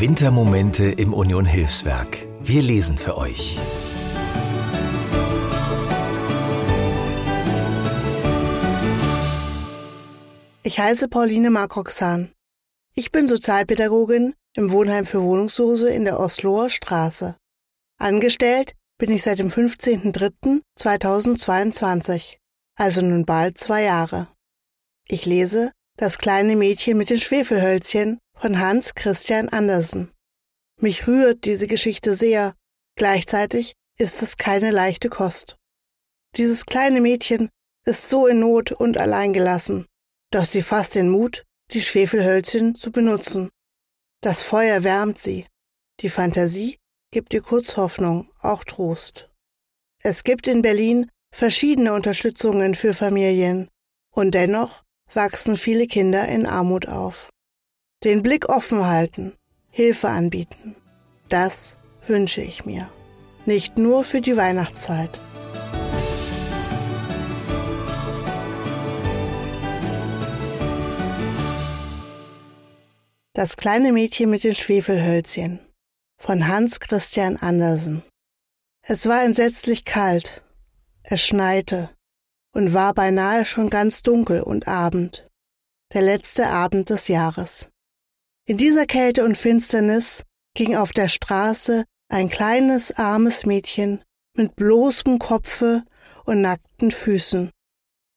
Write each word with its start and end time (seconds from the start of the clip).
Wintermomente 0.00 0.84
im 0.84 1.12
Union 1.12 1.44
Hilfswerk. 1.44 2.24
Wir 2.38 2.62
lesen 2.62 2.96
für 2.96 3.16
euch. 3.16 3.58
Ich 10.62 10.78
heiße 10.78 11.08
Pauline 11.08 11.50
Markroxan. 11.50 12.30
Ich 12.94 13.10
bin 13.10 13.26
Sozialpädagogin 13.26 14.34
im 14.54 14.70
Wohnheim 14.70 15.04
für 15.04 15.20
Wohnungslose 15.20 15.90
in 15.90 16.04
der 16.04 16.20
Osloer 16.20 16.70
Straße. 16.70 17.34
Angestellt 17.98 18.76
bin 18.98 19.10
ich 19.10 19.24
seit 19.24 19.40
dem 19.40 19.48
15.03.2022, 19.48 22.36
also 22.76 23.02
nun 23.02 23.24
bald 23.24 23.58
zwei 23.58 23.82
Jahre. 23.82 24.28
Ich 25.08 25.26
lese 25.26 25.72
Das 25.96 26.18
kleine 26.18 26.54
Mädchen 26.54 26.96
mit 26.96 27.10
den 27.10 27.20
Schwefelhölzchen 27.20 28.20
von 28.40 28.60
Hans 28.60 28.94
Christian 28.94 29.48
Andersen. 29.48 30.12
Mich 30.80 31.08
rührt 31.08 31.44
diese 31.44 31.66
Geschichte 31.66 32.14
sehr, 32.14 32.54
gleichzeitig 32.96 33.74
ist 33.98 34.22
es 34.22 34.36
keine 34.36 34.70
leichte 34.70 35.08
Kost. 35.08 35.56
Dieses 36.36 36.64
kleine 36.64 37.00
Mädchen 37.00 37.48
ist 37.84 38.08
so 38.08 38.28
in 38.28 38.38
Not 38.38 38.70
und 38.70 38.96
alleingelassen, 38.96 39.86
doch 40.30 40.44
sie 40.44 40.62
fasst 40.62 40.94
den 40.94 41.08
Mut, 41.08 41.44
die 41.72 41.80
Schwefelhölzchen 41.80 42.76
zu 42.76 42.92
benutzen. 42.92 43.50
Das 44.20 44.42
Feuer 44.42 44.84
wärmt 44.84 45.18
sie, 45.18 45.46
die 46.00 46.10
Fantasie 46.10 46.76
gibt 47.10 47.34
ihr 47.34 47.42
kurz 47.42 47.76
Hoffnung, 47.76 48.30
auch 48.40 48.62
Trost. 48.62 49.30
Es 50.00 50.22
gibt 50.22 50.46
in 50.46 50.62
Berlin 50.62 51.10
verschiedene 51.34 51.92
Unterstützungen 51.92 52.76
für 52.76 52.94
Familien, 52.94 53.68
und 54.14 54.32
dennoch 54.32 54.84
wachsen 55.12 55.56
viele 55.56 55.86
Kinder 55.86 56.28
in 56.28 56.46
Armut 56.46 56.86
auf. 56.86 57.30
Den 58.04 58.22
Blick 58.22 58.48
offen 58.48 58.86
halten, 58.86 59.34
Hilfe 59.70 60.08
anbieten, 60.08 60.76
das 61.28 61.76
wünsche 62.06 62.40
ich 62.40 62.64
mir. 62.64 62.88
Nicht 63.44 63.76
nur 63.76 64.04
für 64.04 64.20
die 64.20 64.36
Weihnachtszeit. 64.36 65.20
Das 73.32 73.56
kleine 73.56 73.92
Mädchen 73.92 74.30
mit 74.30 74.44
den 74.44 74.54
Schwefelhölzchen 74.54 75.58
von 76.20 76.46
Hans 76.46 76.78
Christian 76.78 77.36
Andersen. 77.36 78.04
Es 78.82 79.08
war 79.08 79.24
entsetzlich 79.24 79.84
kalt, 79.84 80.44
es 81.02 81.20
schneite 81.20 81.90
und 82.52 82.74
war 82.74 82.94
beinahe 82.94 83.44
schon 83.44 83.70
ganz 83.70 84.04
dunkel 84.04 84.40
und 84.40 84.68
Abend, 84.68 85.28
der 85.94 86.02
letzte 86.02 86.46
Abend 86.46 86.90
des 86.90 87.08
Jahres. 87.08 87.68
In 88.48 88.56
dieser 88.56 88.86
Kälte 88.86 89.26
und 89.26 89.36
Finsternis 89.36 90.24
ging 90.54 90.74
auf 90.74 90.92
der 90.92 91.08
Straße 91.08 91.84
ein 92.08 92.30
kleines 92.30 92.92
armes 92.96 93.44
Mädchen 93.44 94.02
mit 94.34 94.56
bloßem 94.56 95.18
Kopfe 95.18 95.84
und 96.24 96.40
nackten 96.40 96.90
Füßen. 96.90 97.50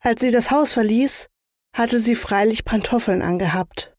Als 0.02 0.22
sie 0.22 0.32
das 0.32 0.50
Haus 0.50 0.72
verließ, 0.72 1.28
hatte 1.76 2.00
sie 2.00 2.16
freilich 2.16 2.64
Pantoffeln 2.64 3.22
angehabt. 3.22 3.94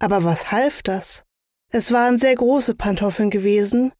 Aber 0.00 0.24
was 0.24 0.50
half 0.50 0.82
das? 0.82 1.22
Es 1.70 1.92
waren 1.92 2.18
sehr 2.18 2.34
große 2.34 2.74
Pantoffeln 2.74 3.30
gewesen, 3.30 3.92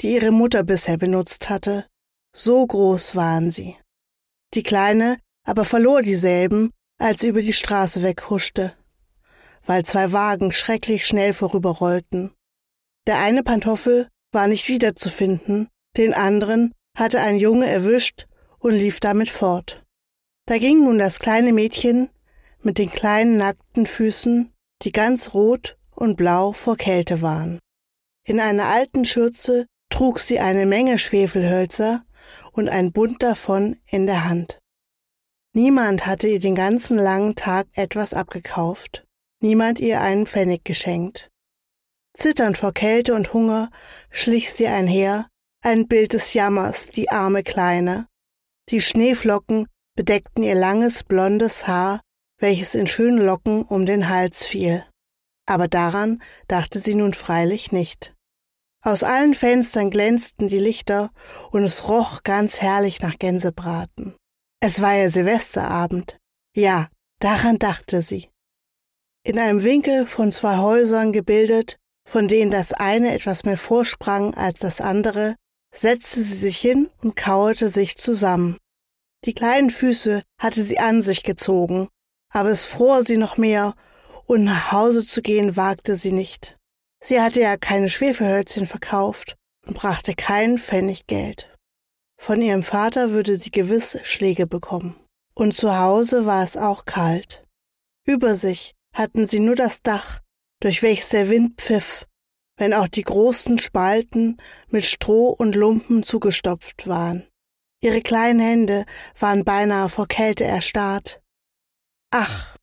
die 0.00 0.14
ihre 0.14 0.30
Mutter 0.30 0.62
bisher 0.62 0.96
benutzt 0.96 1.50
hatte. 1.50 1.86
So 2.34 2.66
groß 2.66 3.14
waren 3.14 3.50
sie. 3.50 3.76
Die 4.54 4.62
Kleine 4.62 5.18
aber 5.44 5.66
verlor 5.66 6.00
dieselben, 6.00 6.70
als 6.98 7.20
sie 7.20 7.28
über 7.28 7.42
die 7.42 7.52
Straße 7.52 8.02
weghuschte, 8.02 8.74
weil 9.66 9.84
zwei 9.84 10.12
Wagen 10.12 10.52
schrecklich 10.52 11.06
schnell 11.06 11.32
vorüberrollten. 11.32 12.32
Der 13.06 13.18
eine 13.18 13.42
Pantoffel 13.42 14.08
war 14.32 14.48
nicht 14.48 14.68
wiederzufinden, 14.68 15.68
den 15.96 16.14
anderen 16.14 16.72
hatte 16.96 17.20
ein 17.20 17.38
Junge 17.38 17.66
erwischt 17.66 18.26
und 18.58 18.72
lief 18.72 19.00
damit 19.00 19.28
fort. 19.28 19.84
Da 20.46 20.58
ging 20.58 20.84
nun 20.84 20.98
das 20.98 21.18
kleine 21.18 21.52
Mädchen 21.52 22.08
mit 22.62 22.78
den 22.78 22.90
kleinen 22.90 23.36
nackten 23.36 23.86
Füßen 23.86 24.52
die 24.82 24.92
ganz 24.92 25.34
rot 25.34 25.76
und 25.94 26.16
blau 26.16 26.52
vor 26.52 26.76
Kälte 26.76 27.22
waren. 27.22 27.58
In 28.24 28.40
einer 28.40 28.66
alten 28.66 29.04
Schürze 29.04 29.66
trug 29.90 30.20
sie 30.20 30.40
eine 30.40 30.66
Menge 30.66 30.98
Schwefelhölzer 30.98 32.04
und 32.52 32.68
ein 32.68 32.92
Bund 32.92 33.22
davon 33.22 33.78
in 33.86 34.06
der 34.06 34.28
Hand. 34.28 34.58
Niemand 35.54 36.06
hatte 36.06 36.28
ihr 36.28 36.40
den 36.40 36.54
ganzen 36.54 36.98
langen 36.98 37.34
Tag 37.34 37.66
etwas 37.72 38.12
abgekauft, 38.12 39.05
niemand 39.46 39.78
ihr 39.78 40.00
einen 40.00 40.26
Pfennig 40.26 40.64
geschenkt. 40.64 41.30
Zitternd 42.14 42.56
vor 42.58 42.72
Kälte 42.72 43.14
und 43.14 43.32
Hunger 43.32 43.70
schlich 44.10 44.52
sie 44.52 44.66
einher, 44.66 45.28
ein 45.62 45.86
Bild 45.86 46.12
des 46.12 46.32
Jammers, 46.34 46.88
die 46.88 47.10
arme 47.10 47.42
Kleine. 47.42 48.06
Die 48.70 48.80
Schneeflocken 48.80 49.66
bedeckten 49.94 50.42
ihr 50.42 50.54
langes 50.54 51.04
blondes 51.04 51.66
Haar 51.66 52.00
welches 52.38 52.74
in 52.74 52.86
schönen 52.86 53.24
Locken 53.24 53.62
um 53.62 53.86
den 53.86 54.08
Hals 54.08 54.44
fiel. 54.44 54.84
Aber 55.46 55.68
daran 55.68 56.22
dachte 56.48 56.78
sie 56.78 56.94
nun 56.94 57.14
freilich 57.14 57.72
nicht. 57.72 58.14
Aus 58.82 59.02
allen 59.02 59.34
Fenstern 59.34 59.90
glänzten 59.90 60.48
die 60.48 60.58
Lichter 60.58 61.10
und 61.50 61.64
es 61.64 61.88
roch 61.88 62.22
ganz 62.22 62.60
herrlich 62.60 63.00
nach 63.00 63.18
Gänsebraten. 63.18 64.14
Es 64.60 64.80
war 64.80 64.94
ja 64.94 65.10
Silvesterabend. 65.10 66.18
Ja, 66.54 66.88
daran 67.20 67.58
dachte 67.58 68.02
sie. 68.02 68.28
In 69.26 69.40
einem 69.40 69.64
Winkel 69.64 70.06
von 70.06 70.30
zwei 70.30 70.58
Häusern 70.58 71.10
gebildet, 71.10 71.78
von 72.08 72.28
denen 72.28 72.52
das 72.52 72.72
eine 72.72 73.12
etwas 73.12 73.42
mehr 73.42 73.58
vorsprang 73.58 74.34
als 74.34 74.60
das 74.60 74.80
andere, 74.80 75.34
setzte 75.74 76.22
sie 76.22 76.36
sich 76.36 76.58
hin 76.58 76.90
und 77.02 77.16
kauerte 77.16 77.68
sich 77.68 77.96
zusammen. 77.96 78.56
Die 79.24 79.34
kleinen 79.34 79.70
Füße 79.70 80.22
hatte 80.38 80.62
sie 80.62 80.78
an 80.78 81.02
sich 81.02 81.24
gezogen, 81.24 81.88
aber 82.32 82.50
es 82.50 82.66
fror 82.66 83.02
sie 83.02 83.16
noch 83.16 83.36
mehr, 83.36 83.74
und 84.26 84.44
nach 84.44 84.70
Hause 84.70 85.04
zu 85.04 85.22
gehen 85.22 85.56
wagte 85.56 85.96
sie 85.96 86.12
nicht. 86.12 86.56
Sie 87.02 87.20
hatte 87.20 87.40
ja 87.40 87.56
keine 87.56 87.88
Schwefelhölzchen 87.88 88.68
verkauft 88.68 89.34
und 89.66 89.76
brachte 89.76 90.14
keinen 90.14 90.60
Pfennig 90.60 91.08
Geld. 91.08 91.52
Von 92.16 92.40
ihrem 92.40 92.62
Vater 92.62 93.10
würde 93.10 93.34
sie 93.34 93.50
gewiss 93.50 93.98
Schläge 94.04 94.46
bekommen. 94.46 94.94
Und 95.34 95.52
zu 95.52 95.76
Hause 95.76 96.26
war 96.26 96.44
es 96.44 96.56
auch 96.56 96.84
kalt. 96.84 97.42
Über 98.04 98.36
sich 98.36 98.75
hatten 98.96 99.26
sie 99.26 99.40
nur 99.40 99.54
das 99.54 99.82
Dach, 99.82 100.20
durch 100.60 100.82
welches 100.82 101.10
der 101.10 101.28
Wind 101.28 101.60
pfiff, 101.60 102.06
wenn 102.56 102.72
auch 102.72 102.88
die 102.88 103.02
großen 103.02 103.58
Spalten 103.58 104.38
mit 104.68 104.86
Stroh 104.86 105.28
und 105.28 105.54
Lumpen 105.54 106.02
zugestopft 106.02 106.86
waren. 106.86 107.28
Ihre 107.82 108.00
kleinen 108.00 108.40
Hände 108.40 108.86
waren 109.18 109.44
beinahe 109.44 109.90
vor 109.90 110.08
Kälte 110.08 110.44
erstarrt, 110.44 111.20
Ach, 112.10 112.56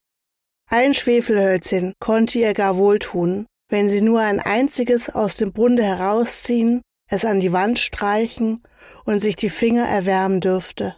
ein 0.68 0.96
Schwefelhölzchen 0.96 1.94
konnte 2.00 2.40
ihr 2.40 2.54
gar 2.54 2.78
wohltun, 2.78 3.46
wenn 3.70 3.90
sie 3.90 4.02
nur 4.02 4.22
ein 4.22 4.40
einziges 4.40 5.10
aus 5.10 5.38
dem 5.38 5.54
Bunde 5.54 5.84
herausziehen, 5.84 6.82
es 7.08 7.26
an 7.26 7.40
die 7.40 7.52
Wand 7.52 7.78
streichen 7.78 8.64
und 9.06 9.20
sich 9.20 9.36
die 9.36 9.52
Finger 9.52 9.86
erwärmen 9.86 10.40
dürfte. 10.40 10.96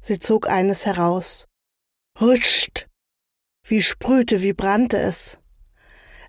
Sie 0.00 0.20
zog 0.20 0.48
eines 0.48 0.86
heraus. 0.86 1.46
Rutscht! 2.20 2.85
Wie 3.68 3.82
sprühte, 3.82 4.42
wie 4.42 4.52
brannte 4.52 4.96
es. 4.98 5.38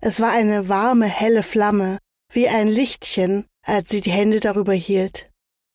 Es 0.02 0.20
war 0.22 0.32
eine 0.32 0.70
warme, 0.70 1.06
helle 1.06 1.44
Flamme, 1.44 2.00
wie 2.32 2.48
ein 2.48 2.68
Lichtchen, 2.68 3.46
als 3.64 3.90
sie 3.90 4.02
die 4.02 4.12
Hände 4.12 4.40
darüber 4.40 4.74
hielt. 4.74 5.30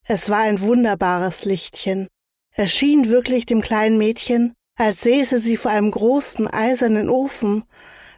Es 0.04 0.28
war 0.28 0.40
ein 0.40 0.60
wunderbares 0.60 1.44
Lichtchen. 1.44 2.08
Es 2.54 2.72
schien 2.72 3.08
wirklich 3.08 3.46
dem 3.46 3.62
kleinen 3.62 3.96
Mädchen, 3.96 4.54
als 4.76 5.02
säße 5.02 5.38
sie 5.38 5.56
vor 5.56 5.70
einem 5.70 5.90
großen 5.90 6.48
eisernen 6.48 7.08
Ofen 7.08 7.64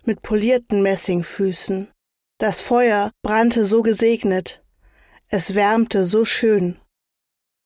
mit 0.04 0.22
polierten 0.22 0.82
Messingfüßen. 0.82 1.90
Das 2.38 2.60
Feuer 2.60 3.10
brannte 3.22 3.64
so 3.66 3.82
gesegnet, 3.82 4.64
es 5.28 5.54
wärmte 5.54 6.04
so 6.04 6.24
schön. 6.24 6.78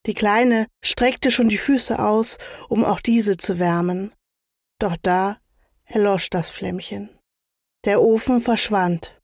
Die 0.06 0.14
Kleine 0.14 0.66
streckte 0.82 1.31
schon 1.31 1.48
die 1.48 1.58
Füße 1.58 1.98
aus, 1.98 2.38
um 2.69 2.84
auch 2.84 3.00
diese 3.00 3.36
zu 3.36 3.58
wärmen. 3.58 4.12
Doch 4.78 4.96
da 4.96 5.38
erlosch 5.88 6.31
das 6.31 6.49
Flämmchen. 6.49 7.11
Der 7.85 8.02
Ofen 8.02 8.40
verschwand. 8.40 9.20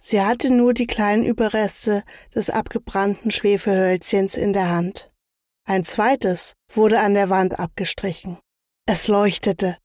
Sie 0.00 0.20
hatte 0.20 0.50
nur 0.50 0.74
die 0.74 0.86
kleinen 0.86 1.24
Überreste 1.24 2.02
des 2.34 2.50
abgebrannten 2.50 3.30
Schwefelhölzchens 3.30 4.36
in 4.36 4.52
der 4.52 4.70
Hand. 4.70 5.10
Ein 5.66 5.84
zweites 5.84 6.54
wurde 6.70 7.00
an 7.00 7.14
der 7.14 7.30
Wand 7.30 7.58
abgestrichen. 7.58 8.38
Es 8.86 9.08
leuchtete, 9.08 9.78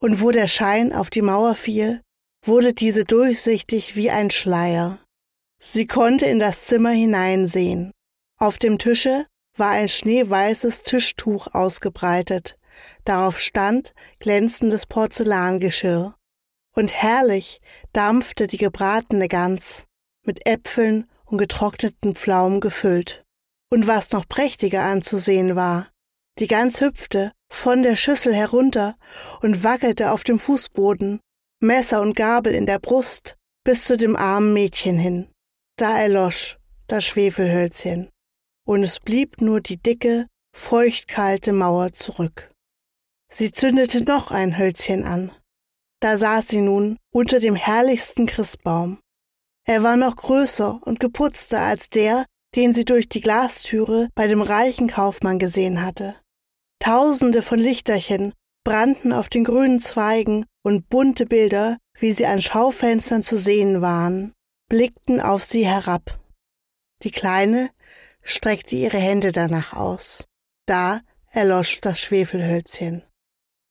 und 0.00 0.20
wo 0.20 0.30
der 0.30 0.48
Schein 0.48 0.92
auf 0.92 1.10
die 1.10 1.22
Mauer 1.22 1.56
fiel, 1.56 2.02
wurde 2.44 2.72
diese 2.72 3.04
durchsichtig 3.04 3.96
wie 3.96 4.10
ein 4.10 4.30
Schleier. 4.30 5.00
Sie 5.60 5.86
konnte 5.86 6.26
in 6.26 6.38
das 6.38 6.66
Zimmer 6.66 6.90
hineinsehen. 6.90 7.90
Auf 8.38 8.58
dem 8.58 8.78
Tische 8.78 9.26
war 9.56 9.70
ein 9.70 9.88
schneeweißes 9.88 10.82
Tischtuch 10.82 11.48
ausgebreitet, 11.54 12.58
darauf 13.04 13.40
stand 13.40 13.94
glänzendes 14.18 14.86
Porzellangeschirr, 14.86 16.14
und 16.74 16.92
herrlich 16.92 17.60
dampfte 17.92 18.46
die 18.46 18.58
gebratene 18.58 19.28
Gans. 19.28 19.86
mit 20.26 20.46
Äpfeln 20.46 21.06
und 21.26 21.38
getrockneten 21.38 22.14
Pflaumen 22.14 22.60
gefüllt. 22.60 23.24
Und 23.70 23.86
was 23.86 24.10
noch 24.12 24.26
prächtiger 24.26 24.82
anzusehen 24.82 25.54
war, 25.54 25.88
die 26.38 26.46
Gans 26.46 26.80
hüpfte 26.80 27.32
von 27.50 27.82
der 27.82 27.96
Schüssel 27.96 28.34
herunter 28.34 28.96
und 29.40 29.62
wackelte 29.62 30.10
auf 30.10 30.24
dem 30.24 30.38
Fußboden, 30.38 31.20
Messer 31.60 32.00
und 32.00 32.16
Gabel 32.16 32.54
in 32.54 32.66
der 32.66 32.78
Brust, 32.78 33.36
bis 33.64 33.84
zu 33.84 33.96
dem 33.96 34.16
armen 34.16 34.52
Mädchen 34.52 34.98
hin. 34.98 35.28
Da 35.76 35.98
erlosch 35.98 36.58
das 36.86 37.04
Schwefelhölzchen, 37.04 38.10
und 38.66 38.82
es 38.82 39.00
blieb 39.00 39.40
nur 39.40 39.60
die 39.60 39.80
dicke, 39.80 40.26
feuchtkalte 40.54 41.52
Mauer 41.52 41.92
zurück. 41.92 42.53
Sie 43.34 43.50
zündete 43.50 44.04
noch 44.04 44.30
ein 44.30 44.56
Hölzchen 44.56 45.04
an. 45.04 45.32
Da 46.00 46.16
saß 46.16 46.46
sie 46.46 46.60
nun 46.60 46.98
unter 47.10 47.40
dem 47.40 47.56
herrlichsten 47.56 48.26
Christbaum. 48.26 49.00
Er 49.66 49.82
war 49.82 49.96
noch 49.96 50.14
größer 50.14 50.80
und 50.84 51.00
geputzter 51.00 51.60
als 51.60 51.88
der, 51.88 52.26
den 52.54 52.72
sie 52.72 52.84
durch 52.84 53.08
die 53.08 53.20
Glastüre 53.20 54.08
bei 54.14 54.28
dem 54.28 54.40
reichen 54.40 54.86
Kaufmann 54.86 55.40
gesehen 55.40 55.82
hatte. 55.82 56.14
Tausende 56.78 57.42
von 57.42 57.58
Lichterchen 57.58 58.34
brannten 58.62 59.12
auf 59.12 59.28
den 59.28 59.42
grünen 59.42 59.80
Zweigen 59.80 60.46
und 60.62 60.88
bunte 60.88 61.26
Bilder, 61.26 61.78
wie 61.98 62.12
sie 62.12 62.26
an 62.26 62.40
Schaufenstern 62.40 63.24
zu 63.24 63.36
sehen 63.36 63.80
waren, 63.80 64.32
blickten 64.68 65.20
auf 65.20 65.42
sie 65.42 65.66
herab. 65.66 66.20
Die 67.02 67.10
Kleine 67.10 67.70
streckte 68.22 68.76
ihre 68.76 68.98
Hände 68.98 69.32
danach 69.32 69.72
aus. 69.72 70.26
Da 70.66 71.00
erlosch 71.32 71.80
das 71.80 71.98
Schwefelhölzchen. 71.98 73.02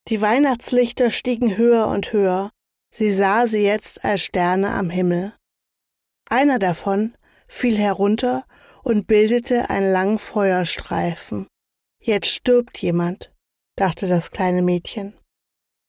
Die 0.09 0.21
Weihnachtslichter 0.21 1.11
stiegen 1.11 1.55
höher 1.55 1.87
und 1.87 2.11
höher, 2.11 2.51
sie 2.91 3.13
sah 3.13 3.47
sie 3.47 3.63
jetzt 3.63 4.03
als 4.03 4.21
Sterne 4.21 4.71
am 4.71 4.89
Himmel. 4.89 5.33
Einer 6.29 6.59
davon 6.59 7.15
fiel 7.47 7.77
herunter 7.77 8.45
und 8.83 9.07
bildete 9.07 9.69
einen 9.69 9.91
langen 9.91 10.19
Feuerstreifen. 10.19 11.47
Jetzt 12.01 12.27
stirbt 12.27 12.77
jemand, 12.79 13.31
dachte 13.77 14.09
das 14.09 14.31
kleine 14.31 14.61
Mädchen. 14.61 15.17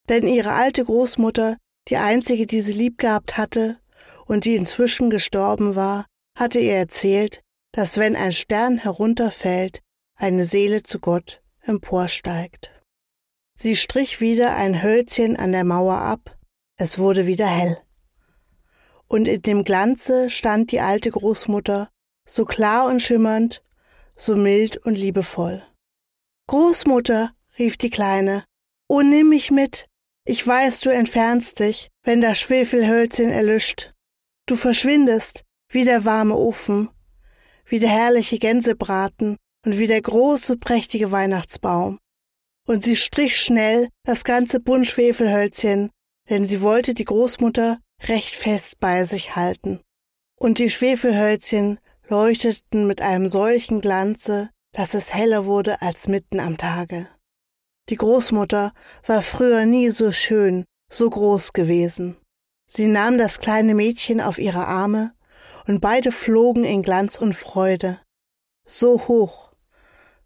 Denn 0.09 0.27
ihre 0.27 0.53
alte 0.53 0.85
Großmutter, 0.85 1.57
die 1.89 1.97
einzige, 1.97 2.47
die 2.47 2.61
sie 2.61 2.73
lieb 2.73 2.99
gehabt 2.99 3.37
hatte 3.37 3.81
und 4.27 4.45
die 4.45 4.55
inzwischen 4.55 5.11
gestorben 5.11 5.75
war, 5.75 6.07
hatte 6.39 6.61
ihr 6.61 6.75
erzählt, 6.75 7.41
dass 7.73 7.99
wenn 7.99 8.15
ein 8.15 8.33
Stern 8.33 8.79
herunterfällt, 8.79 9.81
eine 10.15 10.45
Seele 10.45 10.85
zu 10.85 11.01
Gott 11.01 11.43
emporsteigt. 11.63 12.74
Sie 13.57 13.77
strich 13.77 14.21
wieder 14.21 14.57
ein 14.57 14.83
Hölzchen 14.83 15.37
an 15.37 15.53
der 15.53 15.65
Mauer 15.65 15.99
ab, 15.99 16.37
es 16.77 16.99
wurde 16.99 17.27
wieder 17.27 17.47
hell. 17.47 17.79
Und 19.07 19.27
in 19.27 19.43
dem 19.43 19.65
Glanze 19.65 20.29
stand 20.29 20.73
die 20.73 20.81
alte 20.81 21.11
Großmutter, 21.11 21.89
so 22.27 22.45
klar 22.45 22.87
und 22.87 23.01
schimmernd, 23.01 23.63
so 24.17 24.35
mild 24.35 24.77
und 24.79 24.97
liebevoll. 24.97 25.63
Großmutter, 26.49 27.33
rief 27.59 27.77
die 27.77 27.91
Kleine, 27.91 28.45
oh 28.89 29.03
nimm 29.03 29.29
mich 29.29 29.51
mit, 29.51 29.87
ich 30.27 30.45
weiß, 30.45 30.81
du 30.81 30.91
entfernst 30.91 31.61
dich, 31.61 31.91
wenn 32.03 32.21
das 32.21 32.39
Schwefelhölzchen 32.39 33.31
erlischt. 33.31 33.93
Du 34.47 34.57
verschwindest, 34.57 35.45
wie 35.69 35.85
der 35.85 36.05
warme 36.05 36.37
Ofen, 36.37 36.91
wie 37.67 37.79
der 37.79 37.91
herrliche 37.91 38.39
Gänsebraten 38.39 39.37
und 39.65 39.79
wie 39.79 39.87
der 39.87 40.03
große, 40.03 40.57
prächtige 40.57 41.13
Weihnachtsbaum 41.13 41.99
und 42.67 42.83
sie 42.83 42.97
strich 42.97 43.39
schnell 43.39 43.89
das 44.05 44.25
ganze 44.25 44.61
Bund 44.61 44.87
Schwefelhölzchen, 44.87 45.91
denn 46.29 46.47
sie 46.47 46.63
wollte 46.63 46.95
die 46.95 47.05
Großmutter 47.05 47.79
recht 48.05 48.37
fest 48.37 48.79
bei 48.81 49.05
sich 49.05 49.37
halten. 49.37 49.81
Und 50.37 50.59
die 50.59 50.71
Schwefelhölzchen 50.71 51.79
leuchteten 52.09 52.87
mit 52.87 53.01
einem 53.01 53.29
solchen 53.29 53.81
Glanze, 53.81 54.51
dass 54.73 54.95
es 54.95 55.15
heller 55.15 55.47
wurde 55.47 55.81
als 55.83 56.09
mitten 56.09 56.41
am 56.41 56.57
Tage. 56.57 57.09
Die 57.91 57.97
Großmutter 57.97 58.73
war 59.07 59.23
früher 59.23 59.67
nie 59.67 59.91
so 59.91 60.11
schön, 60.13 60.65
so 60.91 61.09
groß 61.09 61.53
gewesen. 61.53 62.17
Sie 62.67 62.87
nahm 62.87 63.19
das 63.19 63.41
kleine 63.41 63.75
Mädchen 63.75 64.21
auf 64.21 64.39
ihre 64.39 64.67
Arme, 64.67 65.13
und 65.67 65.81
beide 65.81 66.13
flogen 66.13 66.65
in 66.65 66.83
Glanz 66.83 67.17
und 67.17 67.35
Freude. 67.35 68.01
So 68.67 69.07
hoch, 69.07 69.53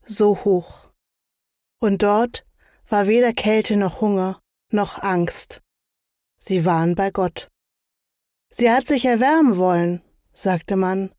so 0.04 0.44
hoch 0.44 0.87
und 1.78 2.02
dort 2.02 2.44
war 2.88 3.06
weder 3.06 3.32
Kälte 3.32 3.76
noch 3.76 4.00
Hunger 4.00 4.40
noch 4.70 5.02
Angst. 5.02 5.62
Sie 6.36 6.64
waren 6.64 6.94
bei 6.94 7.10
Gott. 7.10 7.48
Sie 8.50 8.70
hat 8.70 8.86
sich 8.86 9.04
erwärmen 9.04 9.56
wollen, 9.56 10.02
sagte 10.32 10.76
man. 10.76 11.10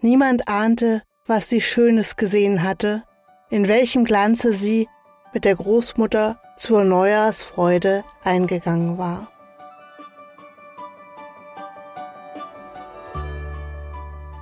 Niemand 0.00 0.48
ahnte, 0.48 1.02
was 1.26 1.48
sie 1.48 1.60
Schönes 1.60 2.16
gesehen 2.16 2.62
hatte, 2.62 3.04
in 3.50 3.68
welchem 3.68 4.04
Glanze 4.04 4.52
sie 4.52 4.88
mit 5.32 5.44
der 5.44 5.54
Großmutter 5.54 6.40
zur 6.56 6.84
Neujahrsfreude 6.84 8.04
eingegangen 8.22 8.98
war. 8.98 9.28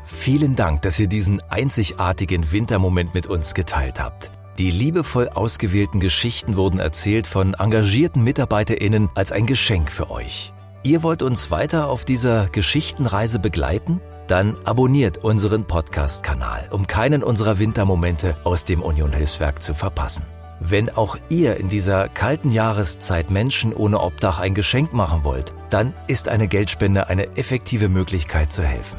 Vielen 0.04 0.54
Dank, 0.54 0.82
dass 0.82 0.98
ihr 0.98 1.08
diesen 1.08 1.40
einzigartigen 1.50 2.52
Wintermoment 2.52 3.14
mit 3.14 3.26
uns 3.26 3.54
geteilt 3.54 4.00
habt. 4.00 4.30
Die 4.60 4.70
liebevoll 4.70 5.30
ausgewählten 5.30 6.00
Geschichten 6.00 6.54
wurden 6.54 6.80
erzählt 6.80 7.26
von 7.26 7.54
engagierten 7.54 8.22
MitarbeiterInnen 8.22 9.08
als 9.14 9.32
ein 9.32 9.46
Geschenk 9.46 9.90
für 9.90 10.10
euch. 10.10 10.52
Ihr 10.82 11.02
wollt 11.02 11.22
uns 11.22 11.50
weiter 11.50 11.88
auf 11.88 12.04
dieser 12.04 12.46
Geschichtenreise 12.50 13.38
begleiten? 13.38 14.02
Dann 14.26 14.56
abonniert 14.64 15.24
unseren 15.24 15.66
Podcast-Kanal, 15.66 16.68
um 16.72 16.86
keinen 16.86 17.22
unserer 17.22 17.58
Wintermomente 17.58 18.36
aus 18.44 18.64
dem 18.64 18.82
Union 18.82 19.14
Hilfswerk 19.14 19.62
zu 19.62 19.72
verpassen. 19.72 20.26
Wenn 20.60 20.90
auch 20.90 21.16
ihr 21.30 21.56
in 21.56 21.70
dieser 21.70 22.10
kalten 22.10 22.50
Jahreszeit 22.50 23.30
Menschen 23.30 23.72
ohne 23.72 23.98
Obdach 23.98 24.40
ein 24.40 24.52
Geschenk 24.52 24.92
machen 24.92 25.24
wollt, 25.24 25.54
dann 25.70 25.94
ist 26.06 26.28
eine 26.28 26.48
Geldspende 26.48 27.06
eine 27.06 27.34
effektive 27.38 27.88
Möglichkeit 27.88 28.52
zu 28.52 28.62
helfen. 28.62 28.98